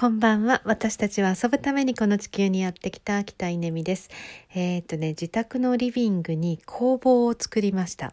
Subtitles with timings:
[0.00, 0.62] こんばんは。
[0.64, 4.10] 私たちは遊ぶためにこの地球にやってきた北稲美です。
[4.54, 8.12] えー、っとね、自宅のリビングに工房を作りました。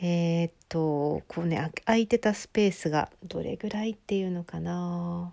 [0.00, 5.32] えー、っと、こうね、空いてたスペースがどれぐらいっていうのかな。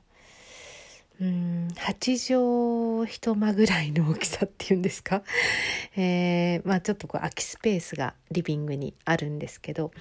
[1.21, 1.67] うん。
[1.75, 5.21] 8畳一間ぐらいの大きさっていうんですか、
[5.95, 9.91] えー、まあちょっとこう空きスペースがリビングにあるんですけど。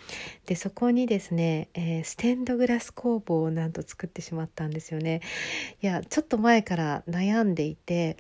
[0.47, 5.21] でそこにですね、えー、ステンドグラス工房をなんと作ってしまったんですよね。
[5.83, 8.17] いやちょっと前から悩んでいて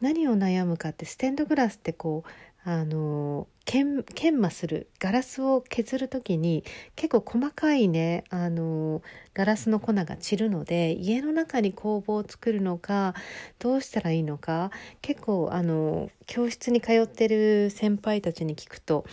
[0.00, 2.30] 何を悩むかってステンドグラスってこう
[2.66, 4.04] あの研
[4.40, 6.64] 磨するガラスを削る時に
[6.96, 9.02] 結構細かいねあの
[9.34, 13.14] ガラスの粉が散るので家の中に工房を作るのか
[13.58, 14.70] どうしたらいいのか
[15.02, 19.04] 結構あの教室に通ってる先輩たちに聞くと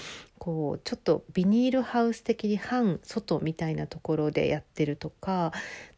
[0.41, 5.51] こうちょっとビニールハウス的に半外みたいなところでやってるとか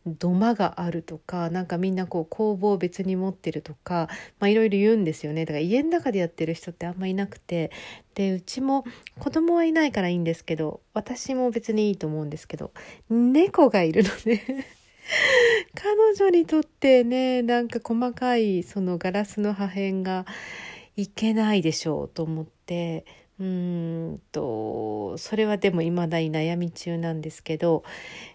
[0.06, 4.10] 土間があるとかなんかみんなこう工房別に持ってるとか
[4.42, 5.46] いろいろ言うんですよね。
[5.46, 7.72] だから家の中でやってる人ってあんまいなくて
[8.16, 8.86] でうちも
[9.20, 12.72] 子供はいないからいいんですけど私も別にいいと思うんですけど
[13.10, 14.42] 猫がいるので
[15.76, 20.26] 彼女にとってねなんか細かいそのガラスの破片が
[20.96, 23.06] いけないでしょうと思って
[23.40, 27.84] うんとそれはでも未だに悩み中なんですけど、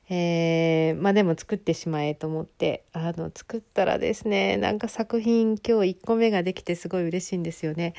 [0.08, 7.94] えー、まあでも作ってしまえと思ってあの作ったらですねなんか作品今日1個目ができてすごい嬉しいんですよね。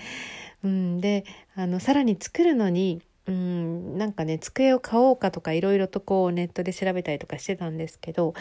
[0.63, 1.23] うん、で
[1.55, 8.33] あのさらに作るのにうんなんかね机を買おうかとかいろいろとこうネットで調べたりとかしてたんですけど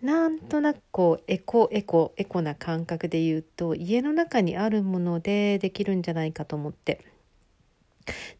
[0.00, 7.04] なんとなくこうエコエコエコな感覚で言うと家の中にあるものでできるんじゃないかと思って。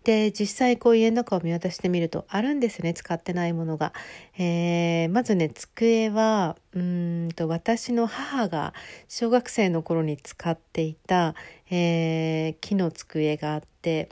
[0.05, 3.93] で実際こう家の中を見渡してみるとあるんですね使ってないものが。
[4.39, 8.75] えー、まずね机はうんと私の母が
[9.09, 11.35] 小学生の頃に使っていた、
[11.71, 14.09] えー、木の机があって。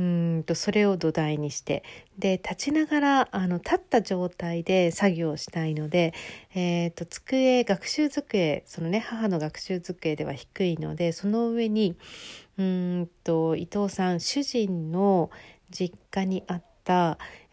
[0.00, 1.84] うんとそれを土台にして
[2.18, 6.14] で立ちながらあの立った状態で作業したいので、
[6.54, 11.96] えーと机学習机そのね母の学習机では低いのでその上に
[12.56, 15.30] うんと伊藤さん主人の
[15.70, 16.69] 実家にあった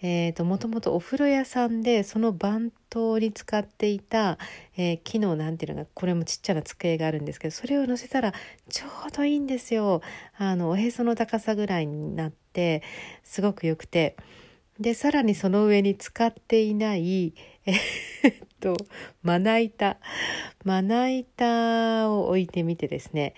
[0.01, 4.37] えーと、もともとお風呂屋さんでその番頭に使っていた、
[4.77, 8.33] えー、木のなんていうのがこれもちっちゃな机があるんですけどそれを乗せたら
[8.69, 10.01] ちょうどいいんですよ。
[10.37, 12.83] あのおへその高さぐらいになって
[13.23, 14.15] すごくよくて。
[14.79, 17.33] でさらにその上に使っていない
[17.65, 18.77] えー、っと
[19.23, 19.97] まな板。
[20.63, 23.33] まな板を置いてみてですね。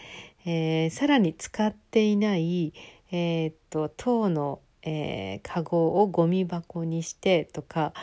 [0.46, 2.74] えー、さらに使っていない、
[3.12, 7.94] えー、っと塔の、えー、カゴをゴミ箱にしてとか、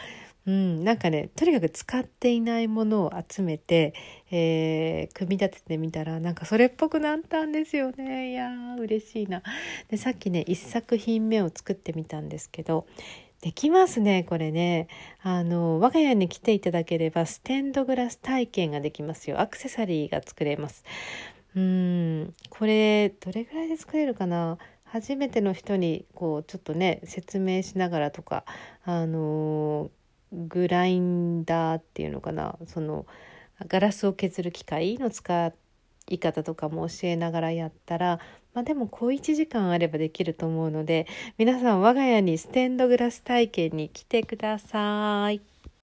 [0.47, 3.95] うん、なんかねとにかく使っていないものを集めて、
[4.31, 8.31] えー、組み立ててみたらなんかそれっぽくなったんですよね。
[8.31, 9.43] いやー嬉しいな。
[9.89, 12.87] でさっきね1作品目を作ってみたんですけど
[13.41, 14.87] できますねこれね。
[15.23, 19.41] あの我が家に来ていただければステンドグラス体験ができますよ。
[19.41, 20.85] アクセサリーが作れます。
[21.57, 24.59] うんこれどれぐらいで作れるかな？
[24.87, 28.45] 初めての人にこうちょっとね説明しながらとか
[28.85, 29.91] あの
[30.33, 33.07] グラインダーっていうのかなその
[33.69, 35.53] ガラスを削る機械の使
[36.09, 38.21] い方とかも教えながらやったら
[38.55, 41.07] まあでも小1時間あればできると思うので
[41.39, 45.56] 皆さん我が家にステンドグラス体験に来てください。